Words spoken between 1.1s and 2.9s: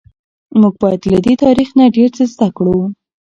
له دې تاریخ نه ډیر څه زده کړو.